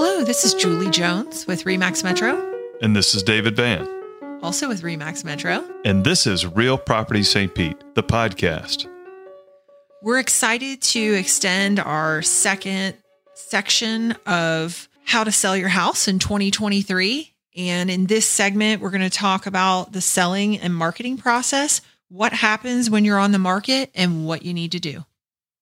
Hello, 0.00 0.22
this 0.22 0.44
is 0.44 0.54
Julie 0.54 0.90
Jones 0.90 1.44
with 1.48 1.64
Remax 1.64 2.04
Metro, 2.04 2.40
And 2.80 2.94
this 2.94 3.16
is 3.16 3.22
David 3.24 3.56
Vann. 3.56 3.84
also 4.44 4.68
with 4.68 4.82
Remax 4.82 5.24
Metro. 5.24 5.68
And 5.84 6.04
this 6.04 6.24
is 6.24 6.46
Real 6.46 6.78
Property 6.78 7.24
St. 7.24 7.52
Pete, 7.52 7.76
the 7.96 8.04
podcast. 8.04 8.86
We're 10.00 10.20
excited 10.20 10.82
to 10.82 11.00
extend 11.00 11.80
our 11.80 12.22
second 12.22 12.94
section 13.34 14.12
of 14.24 14.88
how 15.04 15.24
to 15.24 15.32
sell 15.32 15.56
your 15.56 15.66
house 15.66 16.06
in 16.06 16.20
2023. 16.20 17.34
And 17.56 17.90
in 17.90 18.06
this 18.06 18.24
segment, 18.24 18.80
we're 18.80 18.90
going 18.90 19.00
to 19.00 19.10
talk 19.10 19.46
about 19.46 19.90
the 19.90 20.00
selling 20.00 20.60
and 20.60 20.72
marketing 20.72 21.16
process, 21.16 21.80
what 22.08 22.32
happens 22.32 22.88
when 22.88 23.04
you're 23.04 23.18
on 23.18 23.32
the 23.32 23.40
market, 23.40 23.90
and 23.96 24.28
what 24.28 24.44
you 24.44 24.54
need 24.54 24.70
to 24.70 24.78
do. 24.78 25.04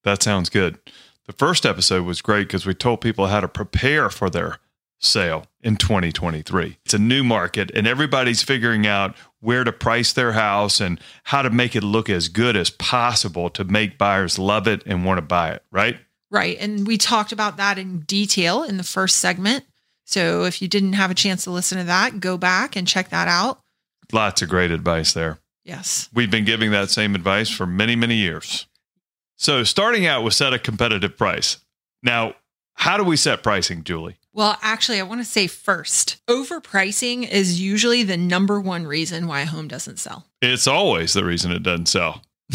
That 0.05 0.23
sounds 0.23 0.50
good. 0.50 0.78
The 1.27 1.33
first 1.33 1.66
episode 1.66 2.05
was 2.05 2.23
great 2.23 2.47
because 2.47 2.66
we 2.66 2.75
told 2.75 3.01
people 3.01 3.27
how 3.27 3.41
to 3.41 3.48
prepare 3.48 4.11
for 4.11 4.30
their 4.30 4.59
sale 4.98 5.47
in 5.61 5.77
2023. 5.77 6.79
It's 6.85 6.95
a 6.95 6.99
new 6.99 7.25
market 7.25 7.71
and 7.75 7.87
everybody's 7.87 8.43
figuring 8.43 8.87
out 8.87 9.15
where 9.41 9.65
to 9.65 9.73
price 9.73 10.12
their 10.12 10.33
house 10.33 10.80
and 10.80 11.01
how 11.25 11.43
to 11.43 11.51
make 11.51 11.75
it 11.75 11.83
look 11.83 12.09
as 12.09 12.29
good 12.29 12.57
as 12.57 12.71
possible 12.71 13.51
to 13.51 13.65
make 13.65 13.99
buyers 13.99 14.39
love 14.39 14.66
it 14.69 14.83
and 14.87 15.05
want 15.05 15.19
to 15.19 15.23
buy 15.23 15.51
it, 15.51 15.62
right? 15.71 15.99
Right. 16.30 16.57
And 16.61 16.87
we 16.87 16.97
talked 16.97 17.33
about 17.33 17.57
that 17.57 17.79
in 17.79 18.01
detail 18.01 18.63
in 18.63 18.77
the 18.77 18.85
first 18.85 19.16
segment. 19.16 19.65
So 20.05 20.45
if 20.45 20.63
you 20.63 20.69
didn't 20.69 20.95
have 20.95 21.11
a 21.11 21.15
chance 21.15 21.45
to 21.45 21.51
listen 21.51 21.79
to 21.79 21.85
that, 21.85 22.21
go 22.21 22.38
back 22.38 22.77
and 22.77 22.87
check 22.87 23.11
that 23.11 23.29
out. 23.29 23.61
Lots 24.13 24.43
of 24.43 24.49
great 24.49 24.71
advice 24.71 25.13
there. 25.13 25.38
Yes. 25.65 26.09
We've 26.15 26.30
been 26.30 26.45
giving 26.45 26.71
that 26.71 26.91
same 26.91 27.16
advice 27.16 27.51
for 27.51 27.66
many, 27.66 27.97
many 27.97 28.15
years. 28.15 28.66
So, 29.36 29.64
starting 29.64 30.06
out 30.06 30.24
with 30.24 30.34
set 30.34 30.52
a 30.52 30.58
competitive 30.58 31.16
price. 31.16 31.58
Now, 32.02 32.34
how 32.74 32.96
do 32.96 33.04
we 33.04 33.16
set 33.16 33.43
pricing, 33.43 33.84
Julie? 33.84 34.16
Well, 34.32 34.59
actually, 34.60 35.01
I 35.01 35.02
want 35.02 35.20
to 35.20 35.24
say 35.24 35.46
first, 35.46 36.18
overpricing 36.28 37.28
is 37.28 37.60
usually 37.60 38.02
the 38.02 38.18
number 38.18 38.60
one 38.60 38.87
reason 38.87 39.26
why 39.26 39.40
a 39.40 39.46
home 39.46 39.66
doesn't 39.66 39.98
sell. 39.98 40.26
It's 40.43 40.66
always 40.66 41.15
the 41.15 41.24
reason 41.24 41.52
it 41.52 41.62
doesn't 41.62 41.87
sell. 41.87 42.23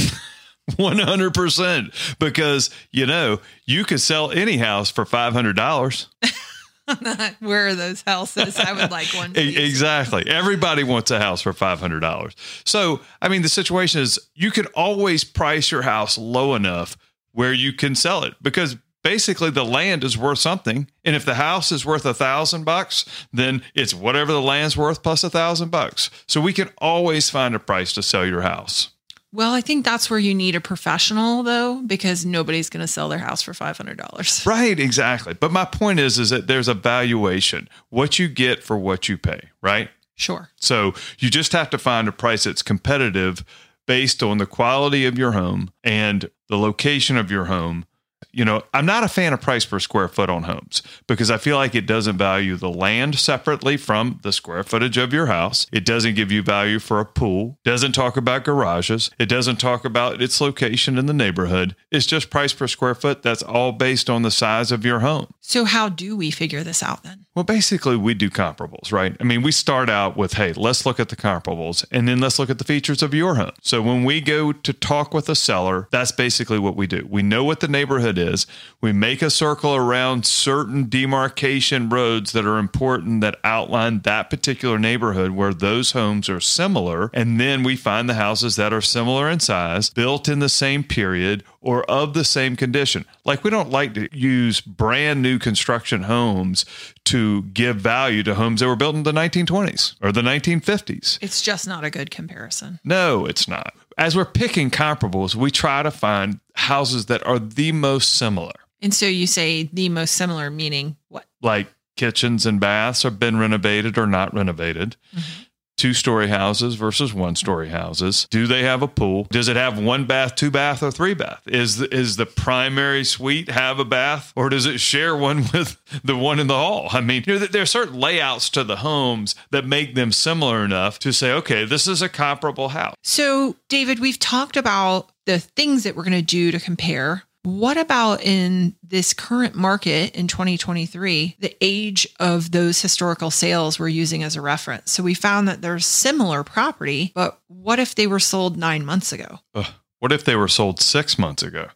100% 0.71 2.17
because 2.19 2.69
you 2.91 3.05
know 3.05 3.41
you 3.65 3.83
could 3.83 3.99
sell 3.99 4.31
any 4.31 4.57
house 4.57 4.89
for 4.89 5.05
$500 5.05 6.07
Where 7.39 7.67
are 7.67 7.75
those 7.75 8.01
houses? 8.01 8.57
I 8.57 8.73
would 8.73 8.91
like 8.91 9.07
one. 9.13 9.33
Please. 9.33 9.57
exactly 9.57 10.23
everybody 10.27 10.83
wants 10.83 11.11
a 11.11 11.19
house 11.19 11.41
for 11.41 11.53
$500 11.53 12.33
so 12.65 12.99
i 13.21 13.27
mean 13.27 13.41
the 13.41 13.49
situation 13.49 14.01
is 14.01 14.19
you 14.35 14.51
can 14.51 14.65
always 14.67 15.23
price 15.23 15.71
your 15.71 15.83
house 15.83 16.17
low 16.17 16.55
enough 16.55 16.97
where 17.33 17.53
you 17.53 17.73
can 17.73 17.95
sell 17.95 18.23
it 18.23 18.33
because 18.41 18.77
basically 19.03 19.49
the 19.49 19.65
land 19.65 20.03
is 20.03 20.17
worth 20.17 20.39
something 20.39 20.87
and 21.03 21.15
if 21.15 21.25
the 21.25 21.35
house 21.35 21.71
is 21.71 21.85
worth 21.85 22.05
a 22.05 22.13
thousand 22.13 22.63
bucks 22.63 23.05
then 23.31 23.63
it's 23.73 23.93
whatever 23.93 24.31
the 24.31 24.41
land's 24.41 24.77
worth 24.77 25.01
plus 25.03 25.23
a 25.23 25.29
thousand 25.29 25.69
bucks 25.69 26.09
so 26.27 26.39
we 26.41 26.53
can 26.53 26.69
always 26.79 27.29
find 27.29 27.55
a 27.55 27.59
price 27.59 27.93
to 27.93 28.03
sell 28.03 28.25
your 28.25 28.41
house 28.41 28.89
Well, 29.33 29.53
I 29.53 29.61
think 29.61 29.85
that's 29.85 30.09
where 30.09 30.19
you 30.19 30.35
need 30.35 30.55
a 30.55 30.61
professional, 30.61 31.41
though, 31.43 31.81
because 31.81 32.25
nobody's 32.25 32.69
going 32.69 32.81
to 32.81 32.87
sell 32.87 33.07
their 33.07 33.19
house 33.19 33.41
for 33.41 33.53
$500. 33.53 34.45
Right, 34.45 34.79
exactly. 34.79 35.33
But 35.33 35.51
my 35.51 35.63
point 35.65 35.99
is 35.99 36.19
is 36.19 36.31
that 36.31 36.47
there's 36.47 36.67
a 36.67 36.73
valuation. 36.73 37.69
What 37.89 38.19
you 38.19 38.27
get 38.27 38.61
for 38.63 38.77
what 38.77 39.07
you 39.07 39.17
pay, 39.17 39.49
right? 39.61 39.89
Sure. 40.15 40.49
So 40.57 40.93
you 41.19 41.29
just 41.29 41.53
have 41.53 41.69
to 41.69 41.77
find 41.77 42.07
a 42.07 42.11
price 42.11 42.43
that's 42.43 42.61
competitive 42.61 43.45
based 43.87 44.21
on 44.21 44.37
the 44.37 44.45
quality 44.45 45.05
of 45.05 45.17
your 45.17 45.31
home 45.31 45.71
and 45.83 46.29
the 46.49 46.57
location 46.57 47.17
of 47.17 47.31
your 47.31 47.45
home. 47.45 47.85
You 48.31 48.45
know, 48.45 48.63
I'm 48.73 48.85
not 48.85 49.03
a 49.03 49.07
fan 49.07 49.33
of 49.33 49.41
price 49.41 49.65
per 49.65 49.79
square 49.79 50.07
foot 50.07 50.29
on 50.29 50.43
homes 50.43 50.81
because 51.07 51.29
I 51.29 51.37
feel 51.37 51.57
like 51.57 51.75
it 51.75 51.85
doesn't 51.85 52.17
value 52.17 52.55
the 52.55 52.69
land 52.69 53.15
separately 53.19 53.77
from 53.77 54.19
the 54.23 54.31
square 54.31 54.63
footage 54.63 54.97
of 54.97 55.13
your 55.13 55.27
house. 55.27 55.67
It 55.71 55.85
doesn't 55.85 56.15
give 56.15 56.31
you 56.31 56.41
value 56.41 56.79
for 56.79 56.99
a 56.99 57.05
pool, 57.05 57.57
doesn't 57.63 57.93
talk 57.93 58.17
about 58.17 58.43
garages, 58.43 59.11
it 59.19 59.27
doesn't 59.27 59.57
talk 59.57 59.85
about 59.85 60.21
its 60.21 60.39
location 60.39 60.97
in 60.97 61.05
the 61.05 61.13
neighborhood. 61.13 61.75
It's 61.91 62.05
just 62.05 62.29
price 62.29 62.53
per 62.53 62.67
square 62.67 62.95
foot. 62.95 63.23
That's 63.23 63.43
all 63.43 63.71
based 63.71 64.09
on 64.09 64.21
the 64.21 64.31
size 64.31 64.71
of 64.71 64.85
your 64.85 64.99
home. 64.99 65.33
So, 65.41 65.65
how 65.65 65.89
do 65.89 66.15
we 66.15 66.31
figure 66.31 66.63
this 66.63 66.81
out 66.81 67.03
then? 67.03 67.25
Well, 67.35 67.43
basically, 67.43 67.95
we 67.95 68.13
do 68.13 68.29
comparables, 68.29 68.91
right? 68.91 69.15
I 69.19 69.23
mean, 69.23 69.41
we 69.41 69.53
start 69.53 69.89
out 69.89 70.17
with, 70.17 70.33
hey, 70.33 70.51
let's 70.53 70.85
look 70.85 70.99
at 70.99 71.09
the 71.09 71.15
comparables 71.15 71.85
and 71.89 72.07
then 72.07 72.19
let's 72.19 72.37
look 72.39 72.49
at 72.49 72.57
the 72.57 72.65
features 72.65 73.01
of 73.01 73.13
your 73.13 73.35
home. 73.35 73.53
So 73.61 73.81
when 73.81 74.03
we 74.03 74.19
go 74.19 74.51
to 74.51 74.73
talk 74.73 75.13
with 75.13 75.29
a 75.29 75.35
seller, 75.35 75.87
that's 75.91 76.11
basically 76.11 76.59
what 76.59 76.75
we 76.75 76.87
do. 76.87 77.07
We 77.09 77.23
know 77.23 77.43
what 77.43 77.61
the 77.61 77.69
neighborhood 77.69 78.10
is. 78.17 78.47
We 78.81 78.91
make 78.91 79.21
a 79.21 79.29
circle 79.29 79.75
around 79.75 80.25
certain 80.25 80.89
demarcation 80.89 81.89
roads 81.89 82.31
that 82.31 82.45
are 82.45 82.57
important 82.57 83.21
that 83.21 83.39
outline 83.43 84.01
that 84.01 84.29
particular 84.29 84.79
neighborhood 84.79 85.31
where 85.31 85.53
those 85.53 85.91
homes 85.91 86.29
are 86.29 86.39
similar. 86.39 87.09
And 87.13 87.39
then 87.39 87.63
we 87.63 87.75
find 87.75 88.09
the 88.09 88.15
houses 88.15 88.55
that 88.55 88.73
are 88.73 88.81
similar 88.81 89.29
in 89.29 89.39
size, 89.39 89.89
built 89.89 90.27
in 90.27 90.39
the 90.39 90.49
same 90.49 90.83
period, 90.83 91.43
or 91.61 91.83
of 91.89 92.13
the 92.13 92.23
same 92.23 92.55
condition. 92.55 93.05
Like, 93.23 93.43
we 93.43 93.51
don't 93.51 93.69
like 93.69 93.93
to 93.93 94.09
use 94.11 94.61
brand 94.61 95.21
new 95.21 95.37
construction 95.37 96.03
homes 96.03 96.65
to 97.05 97.43
give 97.43 97.77
value 97.77 98.23
to 98.23 98.35
homes 98.35 98.61
that 98.61 98.67
were 98.67 98.75
built 98.75 98.95
in 98.95 99.03
the 99.03 99.11
1920s 99.11 99.95
or 100.01 100.11
the 100.11 100.21
1950s. 100.21 101.19
It's 101.21 101.41
just 101.41 101.67
not 101.67 101.83
a 101.83 101.89
good 101.89 102.09
comparison. 102.09 102.79
No, 102.83 103.25
it's 103.25 103.47
not. 103.47 103.73
As 104.01 104.15
we're 104.15 104.25
picking 104.25 104.71
comparables, 104.71 105.35
we 105.35 105.51
try 105.51 105.83
to 105.83 105.91
find 105.91 106.39
houses 106.55 107.05
that 107.05 107.23
are 107.27 107.37
the 107.37 107.71
most 107.71 108.15
similar, 108.15 108.53
And 108.81 108.95
so 108.95 109.05
you 109.05 109.27
say 109.27 109.69
the 109.71 109.89
most 109.89 110.15
similar, 110.15 110.49
meaning 110.49 110.97
what? 111.09 111.25
like 111.43 111.67
kitchens 111.97 112.47
and 112.47 112.59
baths 112.59 113.03
have 113.03 113.19
been 113.19 113.37
renovated 113.37 113.99
or 113.99 114.07
not 114.07 114.33
renovated. 114.33 114.95
Mm-hmm. 115.15 115.43
Two 115.81 115.95
story 115.95 116.27
houses 116.27 116.75
versus 116.75 117.11
one 117.11 117.35
story 117.35 117.69
houses. 117.69 118.27
Do 118.29 118.45
they 118.45 118.61
have 118.61 118.83
a 118.83 118.87
pool? 118.87 119.25
Does 119.31 119.47
it 119.47 119.55
have 119.55 119.79
one 119.79 120.05
bath, 120.05 120.35
two 120.35 120.51
bath, 120.51 120.83
or 120.83 120.91
three 120.91 121.15
bath? 121.15 121.41
Is 121.47 121.77
the, 121.77 121.91
is 121.91 122.17
the 122.17 122.27
primary 122.27 123.03
suite 123.03 123.49
have 123.49 123.79
a 123.79 123.83
bath, 123.83 124.31
or 124.35 124.49
does 124.49 124.67
it 124.67 124.79
share 124.79 125.17
one 125.17 125.37
with 125.51 125.81
the 126.03 126.15
one 126.15 126.37
in 126.37 126.45
the 126.45 126.53
hall? 126.53 126.89
I 126.91 127.01
mean, 127.01 127.23
you 127.25 127.39
know, 127.39 127.47
there 127.47 127.63
are 127.63 127.65
certain 127.65 127.99
layouts 127.99 128.51
to 128.51 128.63
the 128.63 128.75
homes 128.75 129.33
that 129.49 129.65
make 129.65 129.95
them 129.95 130.11
similar 130.11 130.63
enough 130.63 130.99
to 130.99 131.11
say, 131.11 131.31
okay, 131.31 131.65
this 131.65 131.87
is 131.87 132.03
a 132.03 132.09
comparable 132.09 132.69
house. 132.69 132.93
So, 133.01 133.55
David, 133.67 133.97
we've 133.97 134.19
talked 134.19 134.57
about 134.57 135.09
the 135.25 135.39
things 135.39 135.81
that 135.81 135.95
we're 135.95 136.03
going 136.03 136.13
to 136.13 136.21
do 136.21 136.51
to 136.51 136.59
compare. 136.59 137.23
What 137.43 137.77
about 137.77 138.21
in 138.21 138.75
this 138.83 139.13
current 139.13 139.55
market 139.55 140.15
in 140.15 140.27
2023, 140.27 141.37
the 141.39 141.55
age 141.59 142.07
of 142.19 142.51
those 142.51 142.81
historical 142.81 143.31
sales 143.31 143.79
we're 143.79 143.87
using 143.87 144.21
as 144.21 144.35
a 144.35 144.41
reference? 144.41 144.91
So 144.91 145.01
we 145.01 145.15
found 145.15 145.47
that 145.47 145.61
there's 145.61 145.87
similar 145.87 146.43
property, 146.43 147.11
but 147.15 147.39
what 147.47 147.79
if 147.79 147.95
they 147.95 148.05
were 148.05 148.19
sold 148.19 148.57
nine 148.57 148.85
months 148.85 149.11
ago? 149.11 149.39
Ugh, 149.55 149.65
what 149.99 150.11
if 150.11 150.23
they 150.23 150.35
were 150.35 150.47
sold 150.47 150.79
six 150.79 151.17
months 151.17 151.41
ago? 151.41 151.69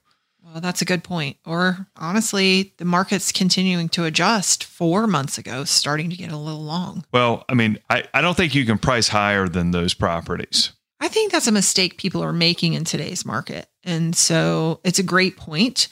Well, 0.44 0.62
that's 0.62 0.84
a 0.84 0.86
good 0.86 1.04
point. 1.04 1.38
Or 1.48 1.88
honestly, 1.98 2.74
the 2.78 2.86
market's 2.86 3.32
continuing 3.32 3.90
to 3.90 4.06
adjust 4.06 4.64
four 4.64 5.08
months 5.08 5.40
ago, 5.40 5.64
starting 5.64 6.12
to 6.12 6.16
get 6.16 6.32
a 6.32 6.38
little 6.38 6.64
long. 6.64 7.06
Well, 7.12 7.44
I 7.50 7.56
mean, 7.56 7.80
I, 7.90 8.04
I 8.14 8.22
don't 8.22 8.38
think 8.38 8.54
you 8.54 8.66
can 8.66 8.78
price 8.78 9.08
higher 9.08 9.48
than 9.48 9.72
those 9.72 9.96
properties. 9.96 10.74
I 11.00 11.08
think 11.08 11.32
that's 11.32 11.48
a 11.48 11.52
mistake 11.52 11.98
people 11.98 12.24
are 12.24 12.32
making 12.32 12.74
in 12.74 12.84
today's 12.84 13.26
market. 13.26 13.68
And 13.86 14.16
so 14.16 14.82
it's 14.84 15.00
a 15.00 15.04
great 15.04 15.38
point 15.38 15.88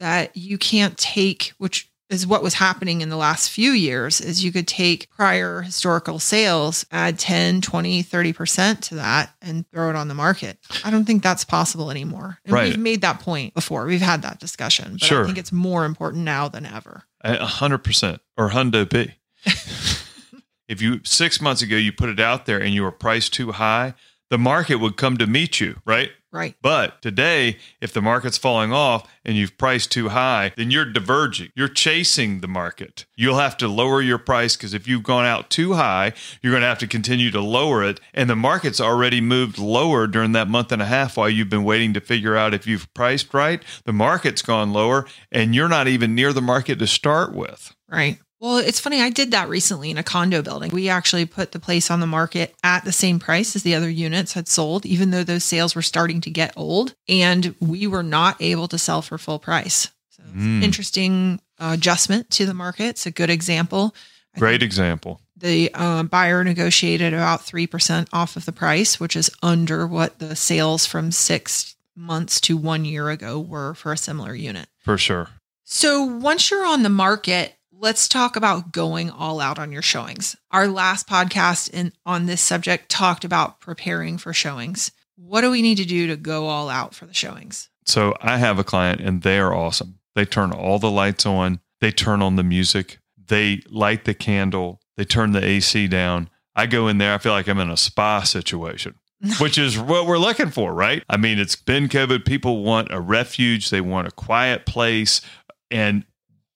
that 0.00 0.36
you 0.36 0.58
can't 0.58 0.96
take, 0.98 1.52
which 1.58 1.88
is 2.10 2.26
what 2.26 2.42
was 2.42 2.54
happening 2.54 3.00
in 3.00 3.08
the 3.08 3.16
last 3.16 3.48
few 3.50 3.70
years, 3.72 4.20
is 4.20 4.44
you 4.44 4.52
could 4.52 4.68
take 4.68 5.08
prior 5.10 5.62
historical 5.62 6.18
sales, 6.18 6.84
add 6.92 7.18
10, 7.18 7.60
20, 7.60 8.02
30% 8.02 8.80
to 8.80 8.94
that 8.96 9.34
and 9.40 9.68
throw 9.70 9.88
it 9.90 9.96
on 9.96 10.08
the 10.08 10.14
market. 10.14 10.58
I 10.84 10.90
don't 10.90 11.04
think 11.04 11.22
that's 11.22 11.44
possible 11.44 11.90
anymore. 11.90 12.38
And 12.44 12.52
Right. 12.52 12.68
we've 12.70 12.78
made 12.78 13.00
that 13.02 13.20
point 13.20 13.54
before. 13.54 13.86
We've 13.86 14.00
had 14.00 14.22
that 14.22 14.38
discussion. 14.40 14.92
But 14.92 15.02
Sure. 15.06 15.22
I 15.22 15.26
think 15.26 15.38
it's 15.38 15.52
more 15.52 15.84
important 15.84 16.24
now 16.24 16.48
than 16.48 16.66
ever. 16.66 17.04
A 17.22 17.46
hundred 17.46 17.78
percent 17.78 18.20
or 18.36 18.50
hundo 18.50 18.88
B. 18.88 19.12
if 20.68 20.80
you 20.82 21.00
six 21.04 21.40
months 21.40 21.62
ago 21.62 21.76
you 21.76 21.92
put 21.92 22.08
it 22.10 22.20
out 22.20 22.46
there 22.46 22.60
and 22.60 22.74
you 22.74 22.82
were 22.82 22.92
priced 22.92 23.32
too 23.32 23.52
high, 23.52 23.94
the 24.30 24.38
market 24.38 24.76
would 24.76 24.96
come 24.96 25.16
to 25.18 25.26
meet 25.26 25.60
you, 25.60 25.76
right? 25.84 26.10
Right. 26.34 26.56
But 26.60 27.00
today, 27.00 27.58
if 27.80 27.92
the 27.92 28.02
market's 28.02 28.38
falling 28.38 28.72
off 28.72 29.08
and 29.24 29.36
you've 29.36 29.56
priced 29.56 29.92
too 29.92 30.08
high, 30.08 30.52
then 30.56 30.68
you're 30.68 30.84
diverging. 30.84 31.50
You're 31.54 31.68
chasing 31.68 32.40
the 32.40 32.48
market. 32.48 33.04
You'll 33.14 33.38
have 33.38 33.56
to 33.58 33.68
lower 33.68 34.02
your 34.02 34.18
price 34.18 34.56
because 34.56 34.74
if 34.74 34.88
you've 34.88 35.04
gone 35.04 35.26
out 35.26 35.48
too 35.48 35.74
high, 35.74 36.12
you're 36.42 36.50
going 36.50 36.62
to 36.62 36.66
have 36.66 36.80
to 36.80 36.88
continue 36.88 37.30
to 37.30 37.40
lower 37.40 37.84
it. 37.84 38.00
And 38.12 38.28
the 38.28 38.34
market's 38.34 38.80
already 38.80 39.20
moved 39.20 39.60
lower 39.60 40.08
during 40.08 40.32
that 40.32 40.48
month 40.48 40.72
and 40.72 40.82
a 40.82 40.86
half 40.86 41.16
while 41.16 41.30
you've 41.30 41.48
been 41.48 41.62
waiting 41.62 41.94
to 41.94 42.00
figure 42.00 42.36
out 42.36 42.52
if 42.52 42.66
you've 42.66 42.92
priced 42.94 43.32
right. 43.32 43.62
The 43.84 43.92
market's 43.92 44.42
gone 44.42 44.72
lower 44.72 45.06
and 45.30 45.54
you're 45.54 45.68
not 45.68 45.86
even 45.86 46.16
near 46.16 46.32
the 46.32 46.42
market 46.42 46.80
to 46.80 46.88
start 46.88 47.32
with. 47.32 47.76
Right. 47.88 48.18
Well, 48.44 48.58
it's 48.58 48.78
funny. 48.78 49.00
I 49.00 49.08
did 49.08 49.30
that 49.30 49.48
recently 49.48 49.90
in 49.90 49.96
a 49.96 50.02
condo 50.02 50.42
building. 50.42 50.70
We 50.70 50.90
actually 50.90 51.24
put 51.24 51.52
the 51.52 51.58
place 51.58 51.90
on 51.90 52.00
the 52.00 52.06
market 52.06 52.54
at 52.62 52.84
the 52.84 52.92
same 52.92 53.18
price 53.18 53.56
as 53.56 53.62
the 53.62 53.74
other 53.74 53.88
units 53.88 54.34
had 54.34 54.48
sold, 54.48 54.84
even 54.84 55.12
though 55.12 55.24
those 55.24 55.44
sales 55.44 55.74
were 55.74 55.80
starting 55.80 56.20
to 56.20 56.28
get 56.28 56.52
old 56.54 56.94
and 57.08 57.54
we 57.58 57.86
were 57.86 58.02
not 58.02 58.36
able 58.42 58.68
to 58.68 58.76
sell 58.76 59.00
for 59.00 59.16
full 59.16 59.38
price. 59.38 59.88
So 60.10 60.22
Mm. 60.24 60.62
Interesting 60.62 61.40
uh, 61.58 61.70
adjustment 61.72 62.28
to 62.32 62.44
the 62.44 62.52
market. 62.52 62.84
It's 62.88 63.06
a 63.06 63.10
good 63.10 63.30
example. 63.30 63.94
I 64.36 64.40
Great 64.40 64.62
example. 64.62 65.22
the 65.34 65.70
uh, 65.72 66.02
buyer 66.02 66.44
negotiated 66.44 67.14
about 67.14 67.40
3% 67.40 68.08
off 68.12 68.36
of 68.36 68.44
the 68.44 68.52
price, 68.52 69.00
which 69.00 69.16
is 69.16 69.30
under 69.42 69.86
what 69.86 70.18
the 70.18 70.36
sales 70.36 70.84
from 70.84 71.12
six 71.12 71.76
months 71.96 72.42
to 72.42 72.58
one 72.58 72.84
year 72.84 73.08
ago 73.08 73.40
were 73.40 73.72
for 73.72 73.90
a 73.90 73.96
similar 73.96 74.34
unit. 74.34 74.66
For 74.80 74.98
sure. 74.98 75.28
So 75.64 76.02
once 76.02 76.50
you're 76.50 76.66
on 76.66 76.82
the 76.82 76.90
market, 76.90 77.54
let's 77.80 78.08
talk 78.08 78.36
about 78.36 78.72
going 78.72 79.10
all 79.10 79.40
out 79.40 79.58
on 79.58 79.72
your 79.72 79.82
showings. 79.82 80.36
Our 80.50 80.68
last 80.68 81.08
podcast 81.08 81.72
in, 81.72 81.92
on 82.06 82.26
this 82.26 82.40
subject 82.40 82.88
talked 82.88 83.24
about 83.24 83.60
preparing 83.60 84.18
for 84.18 84.32
showings. 84.32 84.92
What 85.16 85.42
do 85.42 85.50
we 85.50 85.62
need 85.62 85.76
to 85.76 85.84
do 85.84 86.06
to 86.08 86.16
go 86.16 86.46
all 86.46 86.68
out 86.68 86.94
for 86.94 87.06
the 87.06 87.14
showings? 87.14 87.68
So 87.86 88.14
I 88.20 88.38
have 88.38 88.58
a 88.58 88.64
client 88.64 89.00
and 89.00 89.22
they 89.22 89.38
are 89.38 89.54
awesome. 89.54 89.98
They 90.14 90.24
turn 90.24 90.52
all 90.52 90.78
the 90.78 90.90
lights 90.90 91.26
on, 91.26 91.60
they 91.80 91.90
turn 91.90 92.22
on 92.22 92.36
the 92.36 92.42
music, 92.42 92.98
they 93.26 93.62
light 93.68 94.04
the 94.04 94.14
candle, 94.14 94.80
they 94.96 95.04
turn 95.04 95.32
the 95.32 95.44
AC 95.44 95.88
down. 95.88 96.30
I 96.56 96.66
go 96.66 96.88
in 96.88 96.98
there, 96.98 97.14
I 97.14 97.18
feel 97.18 97.32
like 97.32 97.48
I'm 97.48 97.58
in 97.58 97.70
a 97.70 97.76
spa 97.76 98.22
situation. 98.22 98.94
Which 99.40 99.58
is 99.58 99.78
what 99.78 100.06
we're 100.06 100.18
looking 100.18 100.50
for, 100.50 100.74
right? 100.74 101.02
I 101.08 101.16
mean, 101.16 101.38
it's 101.38 101.56
been 101.56 101.88
COVID. 101.88 102.26
People 102.26 102.62
want 102.62 102.88
a 102.90 103.00
refuge. 103.00 103.70
They 103.70 103.80
want 103.80 104.06
a 104.06 104.10
quiet 104.10 104.66
place. 104.66 105.22
And 105.70 106.04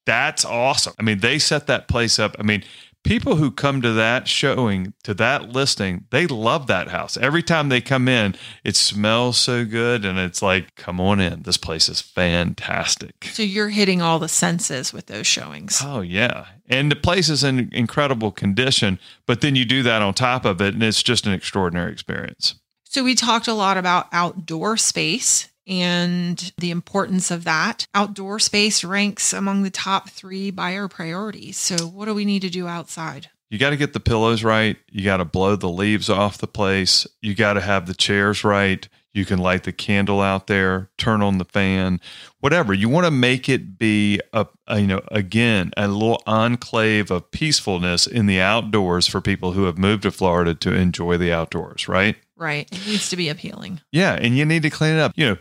that's 0.08 0.42
awesome. 0.42 0.94
I 0.98 1.02
mean, 1.02 1.20
they 1.20 1.38
set 1.38 1.66
that 1.66 1.86
place 1.86 2.18
up. 2.18 2.34
I 2.38 2.42
mean, 2.42 2.64
people 3.04 3.36
who 3.36 3.50
come 3.50 3.82
to 3.82 3.92
that 3.92 4.26
showing, 4.26 4.94
to 5.04 5.12
that 5.14 5.50
listing, 5.50 6.06
they 6.10 6.26
love 6.26 6.66
that 6.68 6.88
house. 6.88 7.18
Every 7.18 7.42
time 7.42 7.68
they 7.68 7.82
come 7.82 8.08
in, 8.08 8.34
it 8.64 8.74
smells 8.74 9.36
so 9.36 9.66
good. 9.66 10.06
And 10.06 10.18
it's 10.18 10.40
like, 10.40 10.74
come 10.76 10.98
on 10.98 11.20
in. 11.20 11.42
This 11.42 11.58
place 11.58 11.90
is 11.90 12.00
fantastic. 12.00 13.28
So 13.32 13.42
you're 13.42 13.68
hitting 13.68 14.00
all 14.00 14.18
the 14.18 14.28
senses 14.28 14.94
with 14.94 15.06
those 15.06 15.26
showings. 15.26 15.82
Oh, 15.84 16.00
yeah. 16.00 16.46
And 16.70 16.90
the 16.90 16.96
place 16.96 17.28
is 17.28 17.44
in 17.44 17.68
incredible 17.70 18.32
condition. 18.32 18.98
But 19.26 19.42
then 19.42 19.56
you 19.56 19.66
do 19.66 19.82
that 19.82 20.00
on 20.00 20.14
top 20.14 20.46
of 20.46 20.62
it, 20.62 20.72
and 20.72 20.82
it's 20.82 21.02
just 21.02 21.26
an 21.26 21.34
extraordinary 21.34 21.92
experience. 21.92 22.54
So 22.84 23.04
we 23.04 23.14
talked 23.14 23.46
a 23.46 23.52
lot 23.52 23.76
about 23.76 24.08
outdoor 24.12 24.78
space 24.78 25.50
and 25.68 26.52
the 26.58 26.70
importance 26.70 27.30
of 27.30 27.44
that. 27.44 27.86
Outdoor 27.94 28.38
space 28.38 28.82
ranks 28.82 29.32
among 29.32 29.62
the 29.62 29.70
top 29.70 30.08
three 30.08 30.50
buyer 30.50 30.88
priorities. 30.88 31.58
So 31.58 31.86
what 31.86 32.06
do 32.06 32.14
we 32.14 32.24
need 32.24 32.42
to 32.42 32.50
do 32.50 32.66
outside? 32.66 33.28
You 33.50 33.58
got 33.58 33.70
to 33.70 33.76
get 33.76 33.92
the 33.92 34.00
pillows 34.00 34.42
right. 34.42 34.76
You 34.90 35.04
got 35.04 35.18
to 35.18 35.24
blow 35.24 35.56
the 35.56 35.70
leaves 35.70 36.10
off 36.10 36.38
the 36.38 36.46
place. 36.46 37.06
You 37.22 37.34
got 37.34 37.54
to 37.54 37.60
have 37.60 37.86
the 37.86 37.94
chairs 37.94 38.44
right. 38.44 38.86
You 39.14 39.24
can 39.24 39.38
light 39.38 39.64
the 39.64 39.72
candle 39.72 40.20
out 40.20 40.46
there, 40.48 40.90
turn 40.98 41.22
on 41.22 41.38
the 41.38 41.44
fan, 41.44 41.98
whatever. 42.40 42.74
You 42.74 42.88
want 42.88 43.06
to 43.06 43.10
make 43.10 43.48
it 43.48 43.78
be 43.78 44.20
a, 44.32 44.46
a, 44.66 44.78
you 44.78 44.86
know, 44.86 45.00
again, 45.08 45.72
a 45.76 45.88
little 45.88 46.22
enclave 46.26 47.10
of 47.10 47.30
peacefulness 47.30 48.06
in 48.06 48.26
the 48.26 48.40
outdoors 48.40 49.06
for 49.06 49.20
people 49.20 49.52
who 49.52 49.64
have 49.64 49.78
moved 49.78 50.02
to 50.02 50.10
Florida 50.10 50.54
to 50.56 50.74
enjoy 50.74 51.16
the 51.16 51.32
outdoors, 51.32 51.88
right? 51.88 52.16
Right. 52.36 52.68
It 52.70 52.86
needs 52.86 53.08
to 53.08 53.16
be 53.16 53.28
appealing. 53.28 53.80
Yeah, 53.90 54.12
and 54.12 54.36
you 54.36 54.44
need 54.44 54.62
to 54.62 54.70
clean 54.70 54.94
it 54.94 55.00
up. 55.00 55.12
You 55.16 55.30
know, 55.30 55.36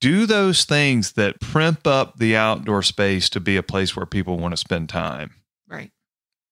do 0.00 0.26
those 0.26 0.64
things 0.64 1.12
that 1.12 1.40
primp 1.40 1.86
up 1.86 2.18
the 2.18 2.36
outdoor 2.36 2.82
space 2.82 3.28
to 3.30 3.40
be 3.40 3.56
a 3.56 3.62
place 3.62 3.96
where 3.96 4.06
people 4.06 4.38
want 4.38 4.52
to 4.52 4.56
spend 4.56 4.88
time. 4.88 5.34
Right. 5.68 5.90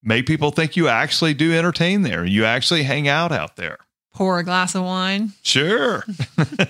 Make 0.02 0.26
people 0.26 0.50
think 0.50 0.76
you 0.76 0.88
actually 0.88 1.34
do 1.34 1.52
entertain 1.52 2.02
there. 2.02 2.24
You 2.24 2.44
actually 2.44 2.84
hang 2.84 3.08
out 3.08 3.32
out 3.32 3.56
there. 3.56 3.78
Pour 4.14 4.38
a 4.38 4.44
glass 4.44 4.74
of 4.74 4.82
wine. 4.82 5.32
Sure. 5.42 6.04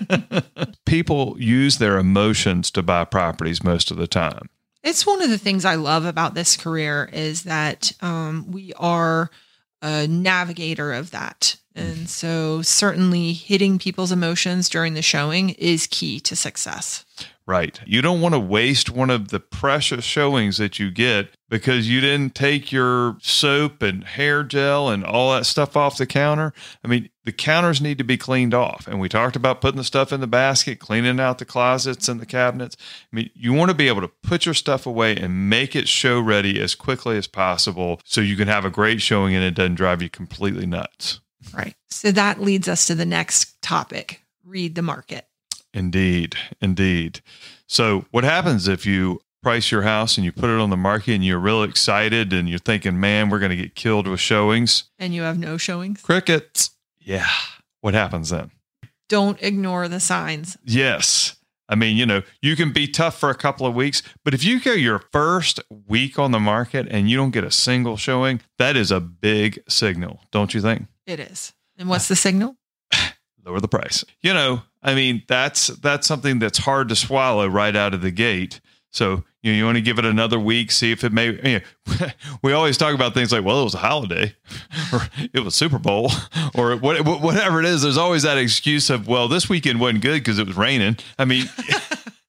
people 0.85 1.37
use 1.39 1.77
their 1.77 1.97
emotions 1.97 2.69
to 2.71 2.83
buy 2.83 3.05
properties 3.05 3.63
most 3.63 3.89
of 3.89 3.97
the 3.97 4.07
time. 4.07 4.49
It's 4.83 5.05
one 5.05 5.21
of 5.21 5.29
the 5.29 5.37
things 5.37 5.65
I 5.65 5.75
love 5.75 6.05
about 6.05 6.33
this 6.33 6.57
career 6.57 7.09
is 7.11 7.43
that 7.43 7.91
um, 8.01 8.51
we 8.51 8.73
are 8.73 9.29
a 9.81 10.07
navigator 10.07 10.93
of 10.93 11.11
that. 11.11 11.57
And 11.77 12.09
so, 12.09 12.63
certainly, 12.63 13.33
hitting 13.33 13.77
people's 13.77 14.11
emotions 14.11 14.67
during 14.67 14.95
the 14.95 15.01
showing 15.01 15.51
is 15.51 15.85
key 15.85 16.19
to 16.21 16.35
success. 16.35 17.05
Right. 17.47 17.79
You 17.85 18.01
don't 18.01 18.19
want 18.19 18.35
to 18.35 18.39
waste 18.39 18.89
one 18.89 19.09
of 19.09 19.29
the 19.29 19.39
precious 19.39 20.03
showings 20.03 20.57
that 20.57 20.79
you 20.79 20.91
get 20.91 21.29
because 21.49 21.87
you 21.87 22.01
didn't 22.01 22.35
take 22.35 22.73
your 22.73 23.17
soap 23.21 23.81
and 23.81 24.03
hair 24.03 24.43
gel 24.43 24.89
and 24.89 25.05
all 25.05 25.31
that 25.31 25.45
stuff 25.45 25.77
off 25.77 25.97
the 25.97 26.05
counter. 26.05 26.51
I 26.83 26.89
mean, 26.89 27.09
the 27.23 27.31
counters 27.31 27.79
need 27.79 27.99
to 27.99 28.03
be 28.03 28.17
cleaned 28.17 28.53
off. 28.53 28.85
And 28.85 28.99
we 28.99 29.07
talked 29.07 29.37
about 29.37 29.61
putting 29.61 29.77
the 29.77 29.85
stuff 29.85 30.11
in 30.11 30.19
the 30.19 30.27
basket, 30.27 30.79
cleaning 30.79 31.21
out 31.21 31.37
the 31.37 31.45
closets 31.45 32.09
and 32.09 32.19
the 32.19 32.25
cabinets. 32.25 32.75
I 33.13 33.15
mean, 33.15 33.29
you 33.33 33.53
want 33.53 33.69
to 33.69 33.77
be 33.77 33.87
able 33.87 34.01
to 34.01 34.11
put 34.23 34.45
your 34.45 34.53
stuff 34.53 34.85
away 34.85 35.15
and 35.15 35.49
make 35.49 35.73
it 35.73 35.87
show 35.87 36.19
ready 36.19 36.59
as 36.59 36.75
quickly 36.75 37.17
as 37.17 37.27
possible 37.27 38.01
so 38.03 38.19
you 38.19 38.35
can 38.35 38.49
have 38.49 38.65
a 38.65 38.69
great 38.69 39.01
showing 39.01 39.33
and 39.33 39.43
it 39.45 39.55
doesn't 39.55 39.75
drive 39.75 40.01
you 40.01 40.09
completely 40.09 40.65
nuts. 40.65 41.21
Right. 41.53 41.75
So, 41.89 42.11
that 42.11 42.41
leads 42.41 42.67
us 42.67 42.87
to 42.87 42.95
the 42.95 43.05
next 43.05 43.61
topic 43.61 44.21
read 44.47 44.75
the 44.75 44.81
market. 44.81 45.27
Indeed, 45.73 46.35
indeed. 46.61 47.21
So, 47.67 48.05
what 48.11 48.23
happens 48.23 48.67
if 48.67 48.85
you 48.85 49.19
price 49.43 49.71
your 49.71 49.83
house 49.83 50.17
and 50.17 50.25
you 50.25 50.31
put 50.31 50.49
it 50.49 50.59
on 50.59 50.69
the 50.69 50.77
market 50.77 51.13
and 51.13 51.25
you're 51.25 51.39
real 51.39 51.63
excited 51.63 52.33
and 52.33 52.49
you're 52.49 52.59
thinking, 52.59 52.99
man, 52.99 53.29
we're 53.29 53.39
going 53.39 53.51
to 53.51 53.55
get 53.55 53.75
killed 53.75 54.07
with 54.07 54.19
showings? 54.19 54.85
And 54.97 55.13
you 55.13 55.21
have 55.21 55.37
no 55.37 55.57
showings? 55.57 56.01
Crickets. 56.01 56.71
Yeah. 56.99 57.29
What 57.81 57.93
happens 57.93 58.29
then? 58.29 58.51
Don't 59.09 59.41
ignore 59.41 59.87
the 59.87 59.99
signs. 59.99 60.57
Yes. 60.63 61.35
I 61.69 61.75
mean, 61.75 61.97
you 61.97 62.05
know, 62.05 62.23
you 62.41 62.55
can 62.55 62.71
be 62.71 62.87
tough 62.87 63.19
for 63.19 63.29
a 63.29 63.35
couple 63.35 63.67
of 63.67 63.75
weeks, 63.75 64.01
but 64.23 64.33
if 64.33 64.43
you 64.43 64.59
go 64.59 64.71
your 64.71 65.03
first 65.11 65.59
week 65.87 66.17
on 66.17 66.31
the 66.31 66.39
market 66.39 66.87
and 66.89 67.09
you 67.09 67.17
don't 67.17 67.31
get 67.31 67.43
a 67.43 67.51
single 67.51 67.97
showing, 67.97 68.41
that 68.57 68.77
is 68.77 68.89
a 68.89 69.01
big 69.01 69.59
signal, 69.67 70.21
don't 70.31 70.53
you 70.53 70.61
think? 70.61 70.87
It 71.07 71.19
is. 71.21 71.53
And 71.77 71.89
what's 71.89 72.09
the 72.09 72.15
signal? 72.15 72.57
Lower 73.45 73.59
the 73.59 73.67
price. 73.67 74.03
You 74.21 74.33
know, 74.33 74.61
I 74.83 74.93
mean, 74.93 75.23
that's 75.27 75.67
that's 75.67 76.05
something 76.05 76.39
that's 76.39 76.59
hard 76.59 76.89
to 76.89 76.95
swallow 76.95 77.47
right 77.47 77.75
out 77.75 77.93
of 77.93 78.01
the 78.01 78.11
gate. 78.11 78.59
So 78.91 79.23
you 79.41 79.51
know, 79.53 79.57
you 79.57 79.65
want 79.65 79.77
to 79.77 79.81
give 79.81 79.99
it 79.99 80.05
another 80.05 80.39
week, 80.39 80.71
see 80.71 80.91
if 80.91 81.03
it 81.03 81.13
may. 81.13 81.27
You 81.27 81.61
know, 81.61 82.07
we 82.41 82.51
always 82.51 82.77
talk 82.77 82.93
about 82.93 83.13
things 83.13 83.31
like, 83.31 83.45
well, 83.45 83.61
it 83.61 83.63
was 83.63 83.75
a 83.75 83.79
holiday, 83.79 84.35
or 84.93 85.01
it 85.33 85.39
was 85.39 85.55
Super 85.55 85.79
Bowl, 85.79 86.11
or 86.55 86.75
whatever 86.75 87.59
it 87.59 87.65
is. 87.65 87.83
There's 87.83 87.97
always 87.97 88.23
that 88.23 88.37
excuse 88.37 88.89
of, 88.89 89.07
well, 89.07 89.27
this 89.27 89.47
weekend 89.47 89.79
wasn't 89.79 90.01
good 90.01 90.19
because 90.19 90.39
it 90.39 90.47
was 90.47 90.57
raining. 90.57 90.97
I 91.17 91.25
mean, 91.25 91.45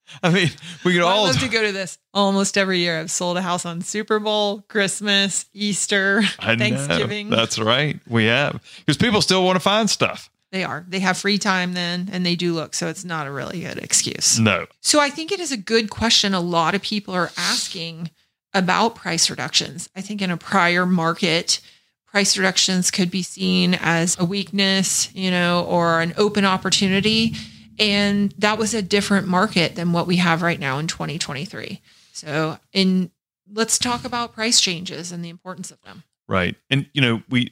I 0.22 0.30
mean, 0.30 0.50
we 0.84 0.92
could 0.94 1.02
all 1.02 1.24
love 1.24 1.38
to 1.40 1.48
go 1.48 1.62
to 1.62 1.72
this 1.72 1.98
almost 2.14 2.56
every 2.56 2.78
year. 2.78 2.98
I've 2.98 3.10
sold 3.10 3.36
a 3.36 3.42
house 3.42 3.66
on 3.66 3.82
Super 3.82 4.18
Bowl, 4.18 4.62
Christmas, 4.68 5.46
Easter, 5.52 6.22
I 6.38 6.54
know. 6.54 6.64
Thanksgiving. 6.64 7.30
That's 7.30 7.58
right, 7.58 7.98
we 8.08 8.26
have 8.26 8.62
because 8.78 8.96
people 8.96 9.20
still 9.22 9.44
want 9.44 9.56
to 9.56 9.60
find 9.60 9.88
stuff. 9.88 10.30
They 10.50 10.64
are. 10.64 10.84
They 10.88 11.00
have 11.00 11.18
free 11.18 11.36
time 11.36 11.74
then 11.74 12.08
and 12.10 12.24
they 12.24 12.34
do 12.34 12.54
look. 12.54 12.74
So 12.74 12.88
it's 12.88 13.04
not 13.04 13.26
a 13.26 13.30
really 13.30 13.60
good 13.60 13.76
excuse. 13.78 14.38
No, 14.38 14.66
So 14.80 14.98
I 14.98 15.10
think 15.10 15.30
it 15.30 15.40
is 15.40 15.52
a 15.52 15.58
good 15.58 15.90
question. 15.90 16.32
A 16.32 16.40
lot 16.40 16.74
of 16.74 16.80
people 16.80 17.12
are 17.12 17.30
asking 17.36 18.10
about 18.54 18.94
price 18.94 19.28
reductions. 19.28 19.90
I 19.94 20.00
think 20.00 20.22
in 20.22 20.30
a 20.30 20.38
prior 20.38 20.86
market, 20.86 21.60
price 22.06 22.38
reductions 22.38 22.90
could 22.90 23.10
be 23.10 23.22
seen 23.22 23.74
as 23.74 24.18
a 24.18 24.24
weakness, 24.24 25.14
you 25.14 25.30
know, 25.30 25.66
or 25.68 26.00
an 26.00 26.14
open 26.16 26.46
opportunity. 26.46 27.34
And 27.78 28.34
that 28.38 28.58
was 28.58 28.74
a 28.74 28.82
different 28.82 29.28
market 29.28 29.76
than 29.76 29.92
what 29.92 30.06
we 30.06 30.16
have 30.16 30.42
right 30.42 30.58
now 30.58 30.78
in 30.78 30.86
2023. 30.86 31.80
So 32.12 32.58
in 32.72 33.10
let's 33.52 33.78
talk 33.78 34.04
about 34.04 34.34
price 34.34 34.60
changes 34.60 35.12
and 35.12 35.24
the 35.24 35.28
importance 35.28 35.70
of 35.70 35.80
them. 35.82 36.02
Right. 36.28 36.56
And 36.70 36.88
you 36.92 37.00
know, 37.00 37.22
we 37.28 37.50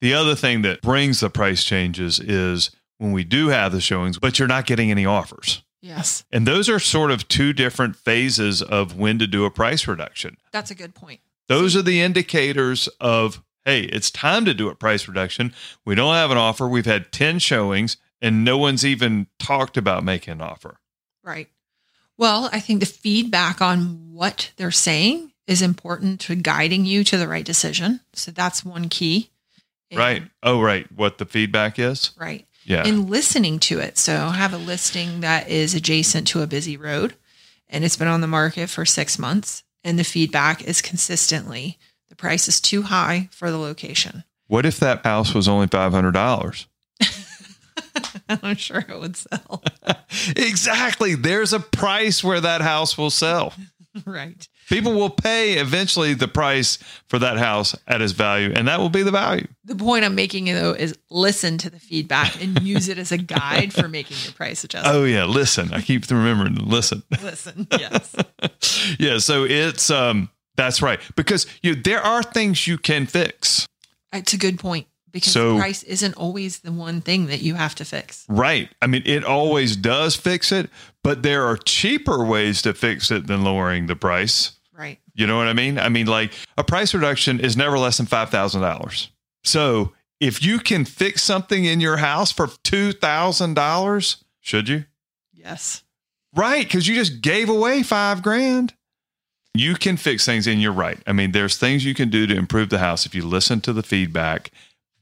the 0.00 0.14
other 0.14 0.34
thing 0.34 0.62
that 0.62 0.82
brings 0.82 1.20
the 1.20 1.30
price 1.30 1.64
changes 1.64 2.18
is 2.20 2.70
when 2.98 3.12
we 3.12 3.24
do 3.24 3.48
have 3.48 3.72
the 3.72 3.80
showings, 3.80 4.18
but 4.18 4.38
you're 4.38 4.48
not 4.48 4.66
getting 4.66 4.90
any 4.90 5.06
offers. 5.06 5.62
Yes. 5.80 6.24
And 6.32 6.46
those 6.46 6.68
are 6.68 6.78
sort 6.78 7.10
of 7.10 7.28
two 7.28 7.52
different 7.52 7.96
phases 7.96 8.62
of 8.62 8.96
when 8.96 9.18
to 9.18 9.26
do 9.26 9.44
a 9.44 9.50
price 9.50 9.86
reduction. 9.86 10.36
That's 10.52 10.70
a 10.70 10.74
good 10.74 10.94
point. 10.94 11.20
Those 11.46 11.76
are 11.76 11.82
the 11.82 12.00
indicators 12.00 12.88
of, 13.00 13.42
hey, 13.64 13.82
it's 13.82 14.10
time 14.10 14.44
to 14.44 14.54
do 14.54 14.68
a 14.68 14.74
price 14.74 15.06
reduction. 15.06 15.54
We 15.84 15.94
don't 15.94 16.14
have 16.14 16.30
an 16.30 16.36
offer. 16.36 16.68
We've 16.68 16.84
had 16.84 17.12
10 17.12 17.38
showings 17.38 17.96
and 18.20 18.44
no 18.44 18.58
one's 18.58 18.84
even 18.84 19.26
talked 19.38 19.76
about 19.76 20.04
making 20.04 20.32
an 20.32 20.40
offer. 20.40 20.78
Right. 21.22 21.48
Well, 22.16 22.48
I 22.52 22.60
think 22.60 22.80
the 22.80 22.86
feedback 22.86 23.60
on 23.60 24.12
what 24.12 24.52
they're 24.56 24.70
saying 24.70 25.32
is 25.46 25.62
important 25.62 26.20
to 26.20 26.34
guiding 26.34 26.84
you 26.84 27.04
to 27.04 27.16
the 27.16 27.28
right 27.28 27.44
decision. 27.44 28.00
So 28.12 28.30
that's 28.30 28.64
one 28.64 28.88
key. 28.88 29.30
And- 29.90 29.98
Right. 29.98 30.22
Oh, 30.42 30.60
right. 30.60 30.90
What 30.92 31.18
the 31.18 31.24
feedback 31.26 31.78
is? 31.78 32.10
Right. 32.18 32.44
Yeah. 32.64 32.82
And 32.86 33.08
listening 33.08 33.58
to 33.60 33.78
it. 33.78 33.96
So 33.98 34.28
have 34.28 34.52
a 34.52 34.58
listing 34.58 35.20
that 35.20 35.48
is 35.48 35.74
adjacent 35.74 36.26
to 36.28 36.42
a 36.42 36.46
busy 36.46 36.76
road 36.76 37.14
and 37.70 37.84
it's 37.84 37.96
been 37.96 38.08
on 38.08 38.20
the 38.20 38.26
market 38.26 38.68
for 38.68 38.84
six 38.84 39.18
months. 39.18 39.62
And 39.84 39.98
the 39.98 40.04
feedback 40.04 40.62
is 40.64 40.82
consistently 40.82 41.78
the 42.08 42.16
price 42.16 42.48
is 42.48 42.60
too 42.60 42.82
high 42.82 43.28
for 43.30 43.50
the 43.50 43.58
location. 43.58 44.24
what 44.48 44.66
if 44.66 44.78
that 44.80 45.04
house 45.04 45.34
was 45.34 45.46
only 45.46 45.66
$500? 45.66 46.66
I'm 48.42 48.56
sure 48.56 48.84
it 48.86 48.98
would 48.98 49.16
sell. 49.16 49.62
exactly. 50.36 51.14
There's 51.14 51.52
a 51.52 51.60
price 51.60 52.22
where 52.22 52.40
that 52.40 52.60
house 52.60 52.98
will 52.98 53.10
sell. 53.10 53.54
right. 54.06 54.46
People 54.68 54.92
will 54.92 55.10
pay 55.10 55.54
eventually 55.54 56.12
the 56.12 56.28
price 56.28 56.78
for 57.08 57.18
that 57.18 57.38
house 57.38 57.74
at 57.86 58.02
its 58.02 58.12
value, 58.12 58.52
and 58.54 58.68
that 58.68 58.80
will 58.80 58.90
be 58.90 59.02
the 59.02 59.10
value. 59.10 59.46
The 59.64 59.74
point 59.74 60.04
I'm 60.04 60.14
making 60.14 60.44
though 60.44 60.72
is 60.72 60.96
listen 61.10 61.56
to 61.58 61.70
the 61.70 61.80
feedback 61.80 62.42
and 62.42 62.60
use 62.62 62.88
it 62.88 62.98
as 62.98 63.10
a 63.10 63.16
guide 63.16 63.72
for 63.72 63.88
making 63.88 64.18
your 64.24 64.32
price 64.32 64.62
adjustment. 64.64 64.94
Oh 64.94 65.04
yeah, 65.04 65.24
listen. 65.24 65.72
I 65.72 65.80
keep 65.80 66.08
remembering 66.10 66.56
to 66.56 66.62
listen. 66.62 67.02
Listen, 67.22 67.66
yes. 67.72 68.14
yeah, 68.98 69.18
so 69.18 69.44
it's 69.44 69.90
um 69.90 70.28
that's 70.56 70.82
right. 70.82 71.00
Because 71.16 71.46
you 71.62 71.74
there 71.74 72.02
are 72.02 72.22
things 72.22 72.66
you 72.66 72.76
can 72.76 73.06
fix. 73.06 73.66
It's 74.12 74.34
a 74.34 74.38
good 74.38 74.58
point 74.58 74.86
because 75.12 75.32
So- 75.32 75.58
price 75.58 75.82
isn't 75.82 76.14
always 76.14 76.60
the 76.60 76.72
one 76.72 77.00
thing 77.00 77.26
that 77.26 77.40
you 77.40 77.54
have 77.54 77.74
to 77.76 77.84
fix. 77.84 78.24
Right. 78.28 78.70
I 78.82 78.86
mean, 78.86 79.02
it 79.06 79.24
always 79.24 79.76
does 79.76 80.16
fix 80.16 80.52
it, 80.52 80.70
but 81.02 81.22
there 81.22 81.44
are 81.46 81.56
cheaper 81.56 82.24
ways 82.24 82.62
to 82.62 82.74
fix 82.74 83.10
it 83.10 83.26
than 83.26 83.42
lowering 83.44 83.86
the 83.86 83.96
price. 83.96 84.52
Right. 84.72 84.98
You 85.14 85.26
know 85.26 85.36
what 85.36 85.48
I 85.48 85.52
mean? 85.52 85.78
I 85.78 85.88
mean, 85.88 86.06
like 86.06 86.32
a 86.56 86.62
price 86.64 86.94
reduction 86.94 87.40
is 87.40 87.56
never 87.56 87.78
less 87.78 87.96
than 87.96 88.06
$5,000. 88.06 89.08
So 89.44 89.92
if 90.20 90.42
you 90.42 90.58
can 90.58 90.84
fix 90.84 91.22
something 91.22 91.64
in 91.64 91.80
your 91.80 91.96
house 91.98 92.30
for 92.30 92.46
$2,000, 92.46 94.16
should 94.40 94.68
you? 94.68 94.84
Yes. 95.32 95.82
Right. 96.34 96.64
Because 96.66 96.86
you 96.86 96.94
just 96.94 97.20
gave 97.22 97.48
away 97.48 97.82
five 97.82 98.22
grand. 98.22 98.74
You 99.54 99.74
can 99.74 99.96
fix 99.96 100.24
things, 100.24 100.46
and 100.46 100.60
you're 100.62 100.70
right. 100.72 100.98
I 101.06 101.12
mean, 101.12 101.32
there's 101.32 101.56
things 101.56 101.84
you 101.84 101.94
can 101.94 102.10
do 102.10 102.26
to 102.26 102.36
improve 102.36 102.68
the 102.68 102.78
house 102.78 103.06
if 103.06 103.14
you 103.14 103.26
listen 103.26 103.60
to 103.62 103.72
the 103.72 103.82
feedback. 103.82 104.50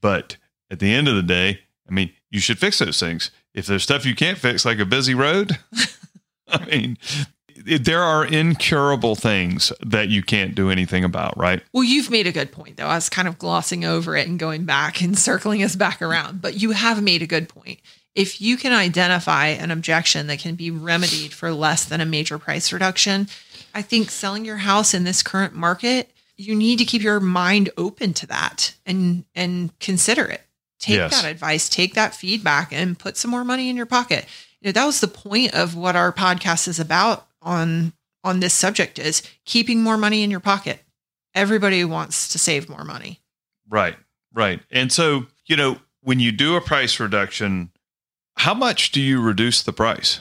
But 0.06 0.36
at 0.70 0.78
the 0.78 0.94
end 0.94 1.08
of 1.08 1.16
the 1.16 1.22
day, 1.24 1.58
I 1.88 1.92
mean, 1.92 2.12
you 2.30 2.38
should 2.38 2.60
fix 2.60 2.78
those 2.78 3.00
things. 3.00 3.32
If 3.54 3.66
there's 3.66 3.82
stuff 3.82 4.06
you 4.06 4.14
can't 4.14 4.38
fix, 4.38 4.64
like 4.64 4.78
a 4.78 4.84
busy 4.84 5.14
road, 5.14 5.58
I 6.48 6.64
mean, 6.64 6.96
there 7.56 8.04
are 8.04 8.24
incurable 8.24 9.16
things 9.16 9.72
that 9.84 10.08
you 10.08 10.22
can't 10.22 10.54
do 10.54 10.70
anything 10.70 11.02
about, 11.02 11.36
right? 11.36 11.60
Well, 11.72 11.82
you've 11.82 12.08
made 12.08 12.28
a 12.28 12.32
good 12.32 12.52
point, 12.52 12.76
though. 12.76 12.86
I 12.86 12.94
was 12.94 13.08
kind 13.08 13.26
of 13.26 13.36
glossing 13.36 13.84
over 13.84 14.14
it 14.14 14.28
and 14.28 14.38
going 14.38 14.64
back 14.64 15.02
and 15.02 15.18
circling 15.28 15.64
us 15.64 15.74
back 15.74 16.00
around, 16.00 16.40
but 16.40 16.54
you 16.54 16.70
have 16.70 17.02
made 17.02 17.22
a 17.22 17.26
good 17.26 17.48
point. 17.48 17.80
If 18.14 18.40
you 18.40 18.56
can 18.56 18.72
identify 18.72 19.48
an 19.48 19.72
objection 19.72 20.28
that 20.28 20.38
can 20.38 20.54
be 20.54 20.70
remedied 20.70 21.32
for 21.32 21.50
less 21.50 21.84
than 21.84 22.00
a 22.00 22.06
major 22.06 22.38
price 22.38 22.72
reduction, 22.72 23.26
I 23.74 23.82
think 23.82 24.12
selling 24.12 24.44
your 24.44 24.58
house 24.58 24.94
in 24.94 25.02
this 25.02 25.24
current 25.24 25.52
market, 25.54 26.12
you 26.36 26.54
need 26.54 26.78
to 26.78 26.84
keep 26.84 27.02
your 27.02 27.20
mind 27.20 27.70
open 27.76 28.12
to 28.14 28.26
that 28.26 28.74
and 28.84 29.24
and 29.34 29.78
consider 29.80 30.24
it. 30.26 30.42
Take 30.78 30.96
Yes. 30.96 31.10
that 31.22 31.24
advice, 31.30 31.68
take 31.68 31.94
that 31.94 32.14
feedback, 32.14 32.72
and 32.72 32.98
put 32.98 33.16
some 33.16 33.30
more 33.30 33.44
money 33.44 33.70
in 33.70 33.76
your 33.76 33.86
pocket. 33.86 34.26
You 34.60 34.68
know, 34.68 34.72
that 34.72 34.84
was 34.84 35.00
the 35.00 35.08
point 35.08 35.54
of 35.54 35.74
what 35.74 35.96
our 35.96 36.12
podcast 36.12 36.68
is 36.68 36.78
about 36.78 37.26
on 37.42 37.92
on 38.24 38.40
this 38.40 38.54
subject 38.54 38.98
is 38.98 39.22
keeping 39.44 39.82
more 39.82 39.96
money 39.96 40.22
in 40.22 40.30
your 40.30 40.40
pocket 40.40 40.82
everybody 41.34 41.84
wants 41.84 42.28
to 42.28 42.38
save 42.38 42.66
more 42.66 42.82
money. 42.82 43.20
Right, 43.68 43.96
right. 44.32 44.60
And 44.70 44.90
so, 44.90 45.26
you 45.44 45.54
know, 45.54 45.76
when 46.00 46.18
you 46.18 46.32
do 46.32 46.56
a 46.56 46.62
price 46.62 46.98
reduction, 46.98 47.70
how 48.38 48.54
much 48.54 48.90
do 48.90 49.02
you 49.02 49.20
reduce 49.20 49.62
the 49.62 49.72
price? 49.74 50.20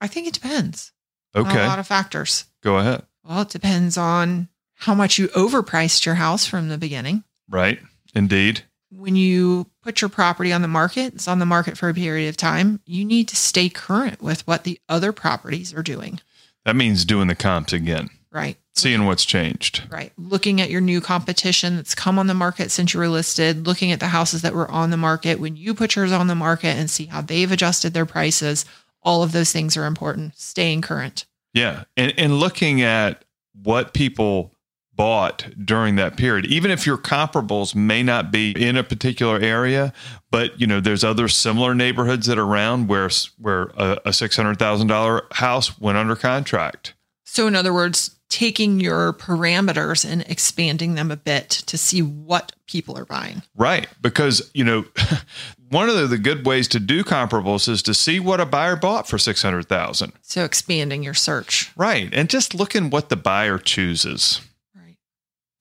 I 0.00 0.06
think 0.06 0.28
it 0.28 0.34
depends 0.34 0.92
Okay, 1.34 1.64
a 1.64 1.66
lot 1.66 1.80
of 1.80 1.86
factors. 1.88 2.44
go 2.62 2.76
ahead. 2.78 3.02
Well, 3.24 3.40
it 3.42 3.48
depends 3.48 3.96
on 3.98 4.48
how 4.82 4.94
much 4.94 5.16
you 5.16 5.28
overpriced 5.28 6.04
your 6.04 6.16
house 6.16 6.44
from 6.44 6.68
the 6.68 6.76
beginning. 6.76 7.22
Right, 7.48 7.78
indeed. 8.14 8.62
When 8.90 9.14
you 9.14 9.68
put 9.82 10.00
your 10.00 10.10
property 10.10 10.52
on 10.52 10.60
the 10.60 10.68
market, 10.68 11.14
it's 11.14 11.28
on 11.28 11.38
the 11.38 11.46
market 11.46 11.78
for 11.78 11.88
a 11.88 11.94
period 11.94 12.28
of 12.28 12.36
time, 12.36 12.80
you 12.84 13.04
need 13.04 13.28
to 13.28 13.36
stay 13.36 13.68
current 13.68 14.20
with 14.20 14.46
what 14.46 14.64
the 14.64 14.80
other 14.88 15.12
properties 15.12 15.72
are 15.72 15.82
doing, 15.84 16.20
That 16.64 16.76
means 16.76 17.04
doing 17.04 17.28
the 17.28 17.34
comps 17.36 17.72
again, 17.72 18.10
right? 18.32 18.56
seeing 18.74 19.06
what's 19.06 19.24
changed. 19.24 19.84
Right. 19.88 20.12
Looking 20.18 20.60
at 20.60 20.70
your 20.70 20.80
new 20.80 21.00
competition 21.00 21.76
that's 21.76 21.94
come 21.94 22.18
on 22.18 22.26
the 22.26 22.34
market 22.34 22.70
since 22.72 22.92
you 22.92 23.00
were 23.00 23.08
listed, 23.08 23.66
looking 23.66 23.92
at 23.92 24.00
the 24.00 24.08
houses 24.08 24.42
that 24.42 24.54
were 24.54 24.70
on 24.70 24.90
the 24.90 24.96
market 24.96 25.38
when 25.38 25.56
you 25.56 25.74
put 25.74 25.94
yours 25.94 26.10
on 26.10 26.26
the 26.26 26.34
market 26.34 26.76
and 26.76 26.90
see 26.90 27.06
how 27.06 27.20
they've 27.20 27.52
adjusted 27.52 27.94
their 27.94 28.06
prices. 28.06 28.64
All 29.02 29.22
of 29.22 29.32
those 29.32 29.52
things 29.52 29.76
are 29.76 29.86
important. 29.86 30.36
Staying 30.36 30.80
current. 30.82 31.24
Yeah. 31.54 31.84
And, 31.96 32.12
and 32.16 32.38
looking 32.40 32.82
at 32.82 33.24
what 33.62 33.92
people 33.94 34.51
bought 34.94 35.46
during 35.64 35.96
that 35.96 36.16
period, 36.16 36.46
even 36.46 36.70
if 36.70 36.86
your 36.86 36.98
comparables 36.98 37.74
may 37.74 38.02
not 38.02 38.30
be 38.30 38.50
in 38.50 38.76
a 38.76 38.84
particular 38.84 39.38
area, 39.38 39.92
but 40.30 40.60
you 40.60 40.66
know, 40.66 40.80
there's 40.80 41.04
other 41.04 41.28
similar 41.28 41.74
neighborhoods 41.74 42.26
that 42.26 42.38
are 42.38 42.44
around 42.44 42.88
where, 42.88 43.10
where 43.38 43.62
a, 43.76 43.98
a 44.04 44.10
$600,000 44.10 45.32
house 45.32 45.80
went 45.80 45.98
under 45.98 46.16
contract. 46.16 46.94
So, 47.24 47.46
in 47.46 47.56
other 47.56 47.72
words, 47.72 48.18
taking 48.28 48.80
your 48.80 49.12
parameters 49.12 50.10
and 50.10 50.22
expanding 50.22 50.94
them 50.94 51.10
a 51.10 51.16
bit 51.16 51.48
to 51.50 51.78
see 51.78 52.02
what 52.02 52.52
people 52.66 52.96
are 52.98 53.04
buying. 53.04 53.42
Right. 53.54 53.86
Because, 54.00 54.50
you 54.52 54.64
know, 54.64 54.84
one 55.70 55.88
of 55.88 55.96
the, 55.96 56.06
the 56.06 56.18
good 56.18 56.44
ways 56.44 56.68
to 56.68 56.80
do 56.80 57.04
comparables 57.04 57.68
is 57.68 57.82
to 57.84 57.94
see 57.94 58.20
what 58.20 58.40
a 58.40 58.46
buyer 58.46 58.76
bought 58.76 59.08
for 59.08 59.16
600,000. 59.16 60.12
So, 60.20 60.44
expanding 60.44 61.02
your 61.02 61.14
search. 61.14 61.70
Right. 61.76 62.08
And 62.12 62.28
just 62.28 62.54
looking 62.54 62.90
what 62.90 63.08
the 63.08 63.16
buyer 63.16 63.58
chooses. 63.58 64.42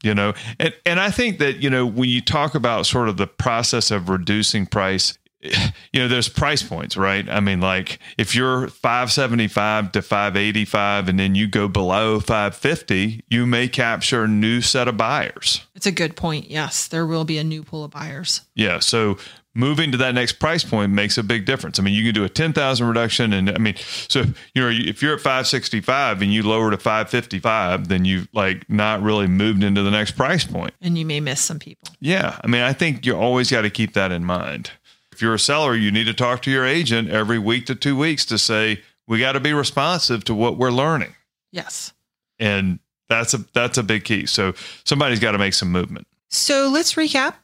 You 0.04 0.16
know 0.16 0.34
and 0.60 0.74
and 0.86 1.00
i 1.00 1.12
think 1.12 1.38
that 1.40 1.58
you 1.58 1.70
know 1.70 1.86
when 1.86 2.10
you 2.10 2.22
talk 2.22 2.56
about 2.56 2.86
sort 2.88 3.08
of 3.08 3.18
the 3.18 3.28
process 3.28 3.92
of 3.92 4.10
reducing 4.10 4.66
price 4.66 5.18
you 5.44 6.00
know 6.00 6.08
there's 6.08 6.30
price 6.30 6.62
points 6.64 6.96
right 6.96 7.28
i 7.30 7.40
mean 7.40 7.60
like 7.62 7.98
if 8.18 8.36
you're 8.36 8.68
575 8.68 9.92
to 9.94 10.02
585 10.02 11.10
and 11.10 11.20
then 11.20 11.36
you 11.36 11.48
go 11.48 11.68
below 11.68 12.20
550 12.20 13.24
you 13.30 13.46
may 13.46 13.68
capture 13.68 14.24
a 14.24 14.28
new 14.28 14.62
set 14.62 14.88
of 14.88 14.98
buyers 14.98 15.66
It's 15.76 15.88
a 15.88 15.92
good 15.92 16.16
point. 16.16 16.52
Yes, 16.52 16.88
there 16.88 17.08
will 17.08 17.26
be 17.26 17.38
a 17.40 17.44
new 17.44 17.64
pool 17.64 17.84
of 17.86 17.92
buyers. 17.92 18.42
yeah 18.56 18.80
so 18.80 19.18
moving 19.54 19.92
to 19.92 19.98
that 19.98 20.14
next 20.16 20.34
price 20.34 20.64
point 20.64 20.92
makes 20.92 21.18
a 21.18 21.24
big 21.24 21.46
difference 21.46 21.78
i 21.80 21.84
mean 21.84 21.94
you 21.94 22.04
can 22.04 22.14
do 22.14 22.24
a 22.24 22.30
10000 22.30 22.88
reduction 22.88 23.34
and 23.34 23.50
i 23.50 23.58
mean 23.58 23.76
so 24.08 24.24
you 24.56 24.62
know 24.62 24.70
if 24.70 25.02
you're 25.02 25.14
at 25.16 25.20
565 25.20 26.22
and 26.22 26.34
you 26.34 26.42
lower 26.44 26.72
to 26.72 26.78
555 26.78 27.88
then 27.90 28.06
you've 28.06 28.28
like 28.34 28.70
not 28.70 29.02
really 29.02 29.28
moved 29.28 29.64
into 29.64 29.84
the 29.84 29.92
next 29.92 30.12
price 30.12 30.46
point 30.46 30.74
And 30.82 30.98
you 30.98 31.06
may 31.06 31.20
miss 31.20 31.42
some 31.42 31.60
people. 31.60 31.90
Yeah. 32.00 32.40
I 32.44 32.48
mean, 32.48 32.62
I 32.62 32.74
think 32.74 33.06
you 33.06 33.16
always 33.16 33.52
got 33.52 33.62
to 33.62 33.70
keep 33.70 33.94
that 33.94 34.12
in 34.12 34.26
mind. 34.26 34.72
If 35.12 35.22
you're 35.22 35.34
a 35.34 35.40
seller, 35.40 35.76
you 35.76 35.92
need 35.92 36.06
to 36.06 36.14
talk 36.14 36.42
to 36.44 36.52
your 36.52 36.66
agent 36.66 37.10
every 37.10 37.38
week 37.38 37.66
to 37.68 37.76
two 37.76 37.96
weeks 37.98 38.26
to 38.26 38.38
say, 38.38 38.82
we 39.08 39.20
got 39.20 39.34
to 39.34 39.40
be 39.40 39.54
responsive 39.54 40.24
to 40.26 40.34
what 40.34 40.58
we're 40.58 40.72
learning. 40.72 41.14
Yes. 41.52 41.94
And 42.40 42.80
that's 43.10 43.34
a 43.34 43.40
that's 43.54 43.78
a 43.78 43.84
big 43.84 44.04
key. 44.06 44.26
So 44.26 44.54
somebody's 44.86 45.20
got 45.20 45.34
to 45.34 45.38
make 45.38 45.54
some 45.54 45.72
movement. 45.72 46.08
So, 46.30 46.70
let's 46.72 46.94
recap. 46.94 47.36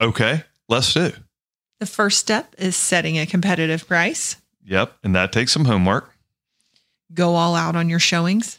Okay, 0.00 0.44
let's 0.68 0.92
do. 0.92 1.12
The 1.80 1.86
first 1.86 2.18
step 2.18 2.54
is 2.58 2.76
setting 2.76 3.18
a 3.18 3.26
competitive 3.26 3.86
price. 3.86 4.36
Yep. 4.64 4.92
And 5.02 5.14
that 5.14 5.32
takes 5.32 5.52
some 5.52 5.64
homework. 5.64 6.12
Go 7.14 7.34
all 7.36 7.54
out 7.54 7.76
on 7.76 7.88
your 7.88 7.98
showings 8.00 8.58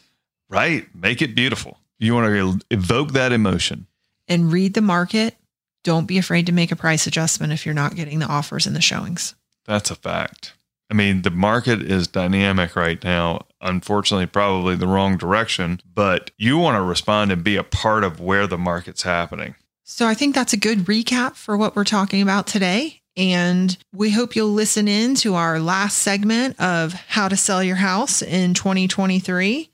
Right. 0.50 0.92
Make 0.94 1.22
it 1.22 1.36
beautiful. 1.36 1.78
You 2.00 2.14
want 2.14 2.26
to 2.26 2.66
evoke 2.70 3.12
that 3.12 3.32
emotion. 3.32 3.86
and 4.28 4.52
read 4.52 4.74
the 4.74 4.80
market. 4.80 5.36
Don't 5.84 6.06
be 6.06 6.18
afraid 6.18 6.46
to 6.46 6.52
make 6.52 6.70
a 6.72 6.76
price 6.76 7.06
adjustment 7.06 7.52
if 7.52 7.64
you're 7.64 7.74
not 7.74 7.94
getting 7.94 8.18
the 8.18 8.26
offers 8.26 8.66
in 8.66 8.74
the 8.74 8.80
showings. 8.80 9.34
That's 9.64 9.90
a 9.90 9.94
fact. 9.94 10.52
I 10.90 10.94
mean, 10.94 11.22
the 11.22 11.30
market 11.30 11.80
is 11.80 12.08
dynamic 12.08 12.74
right 12.74 13.02
now. 13.02 13.46
Unfortunately, 13.60 14.26
probably 14.26 14.74
the 14.74 14.88
wrong 14.88 15.16
direction, 15.16 15.80
but 15.94 16.32
you 16.36 16.58
want 16.58 16.76
to 16.76 16.82
respond 16.82 17.30
and 17.30 17.44
be 17.44 17.56
a 17.56 17.62
part 17.62 18.02
of 18.02 18.20
where 18.20 18.46
the 18.46 18.58
market's 18.58 19.02
happening. 19.02 19.54
So 19.84 20.06
I 20.06 20.14
think 20.14 20.34
that's 20.34 20.52
a 20.52 20.56
good 20.58 20.80
recap 20.80 21.34
for 21.34 21.56
what 21.56 21.76
we're 21.76 21.84
talking 21.84 22.22
about 22.22 22.46
today. 22.46 22.99
And 23.20 23.76
we 23.92 24.10
hope 24.10 24.34
you'll 24.34 24.48
listen 24.48 24.88
in 24.88 25.14
to 25.16 25.34
our 25.34 25.60
last 25.60 25.98
segment 25.98 26.58
of 26.58 26.94
how 26.94 27.28
to 27.28 27.36
sell 27.36 27.62
your 27.62 27.76
house 27.76 28.22
in 28.22 28.54
2023. 28.54 29.68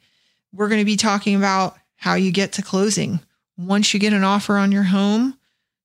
We're 0.53 0.69
going 0.69 0.81
to 0.81 0.85
be 0.85 0.97
talking 0.97 1.37
about 1.37 1.77
how 1.95 2.15
you 2.15 2.33
get 2.33 2.55
to 2.55 2.63
closing. 2.63 3.21
Once 3.57 3.95
you 3.95 4.01
get 4.01 4.13
an 4.13 4.25
offer 4.25 4.57
on 4.57 4.73
your 4.73 4.83
home, 4.83 5.39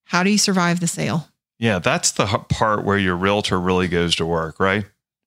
how 0.06 0.24
do 0.24 0.32
you 0.32 0.39
survive 0.39 0.80
the 0.80 0.88
sale? 0.88 1.27
Yeah, 1.60 1.77
that's 1.77 2.10
the 2.10 2.25
part 2.25 2.84
where 2.84 2.98
your 2.98 3.15
realtor 3.15 3.60
really 3.60 3.88
goes 3.88 4.15
to 4.15 4.25
work, 4.25 4.60
right? 4.60 4.86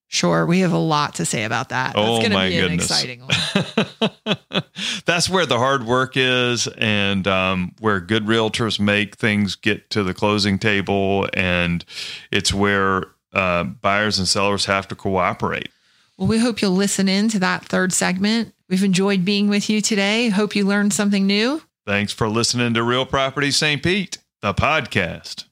Sure, 0.08 0.46
we 0.46 0.60
have 0.60 0.72
a 0.72 0.78
lot 0.78 1.14
to 1.16 1.24
say 1.26 1.42
about 1.44 1.70
that. 1.70 1.94
Oh, 1.96 2.18
That's 2.18 2.28
going 2.28 2.32
my 2.34 2.44
to 2.44 2.50
be 2.50 2.58
an 2.58 2.68
goodness. 2.68 2.84
exciting 2.90 3.20
one. 3.98 4.62
that's 5.06 5.28
where 5.28 5.44
the 5.46 5.58
hard 5.58 5.84
work 5.84 6.12
is 6.16 6.68
and 6.78 7.26
um, 7.26 7.74
where 7.80 7.98
good 8.00 8.24
realtors 8.26 8.78
make 8.78 9.16
things 9.16 9.56
get 9.56 9.90
to 9.90 10.02
the 10.04 10.14
closing 10.14 10.58
table. 10.58 11.26
And 11.34 11.84
it's 12.30 12.54
where 12.54 13.06
uh, 13.32 13.64
buyers 13.64 14.18
and 14.20 14.28
sellers 14.28 14.66
have 14.66 14.86
to 14.88 14.94
cooperate. 14.94 15.70
Well, 16.16 16.28
we 16.28 16.38
hope 16.38 16.62
you'll 16.62 16.70
listen 16.72 17.08
in 17.08 17.28
to 17.30 17.40
that 17.40 17.64
third 17.64 17.92
segment. 17.92 18.54
We've 18.68 18.84
enjoyed 18.84 19.24
being 19.24 19.48
with 19.48 19.68
you 19.68 19.80
today. 19.80 20.28
Hope 20.28 20.54
you 20.54 20.64
learned 20.64 20.92
something 20.92 21.26
new. 21.26 21.60
Thanks 21.86 22.12
for 22.12 22.28
listening 22.28 22.72
to 22.74 22.82
Real 22.84 23.04
Property 23.04 23.50
St. 23.50 23.82
Pete, 23.82 24.18
the 24.42 24.54
podcast. 24.54 25.44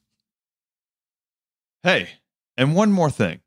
Hey, 1.82 2.11
and 2.56 2.75
one 2.76 2.92
more 2.92 3.11
thing. 3.11 3.40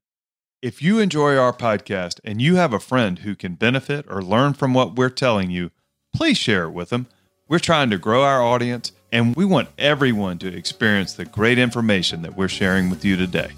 If 0.66 0.82
you 0.82 0.98
enjoy 0.98 1.38
our 1.38 1.54
podcast 1.54 2.20
and 2.24 2.42
you 2.42 2.56
have 2.56 2.74
a 2.74 2.80
friend 2.80 3.20
who 3.20 3.36
can 3.36 3.54
benefit 3.54 4.04
or 4.10 4.24
learn 4.24 4.56
from 4.56 4.74
what 4.74 4.96
we're 4.96 5.12
telling 5.12 5.52
you, 5.52 5.70
please 6.12 6.40
share 6.40 6.64
it 6.64 6.72
with 6.72 6.90
them. 6.90 7.06
We're 7.48 7.60
trying 7.60 7.92
to 7.92 8.00
grow 8.00 8.24
our 8.24 8.42
audience 8.42 8.92
and 9.12 9.36
we 9.36 9.46
want 9.46 9.70
everyone 9.78 10.40
to 10.40 10.48
experience 10.48 11.14
the 11.14 11.26
great 11.26 11.60
information 11.60 12.24
that 12.24 12.36
we're 12.36 12.48
sharing 12.48 12.90
with 12.90 13.06
you 13.06 13.16
today. 13.16 13.52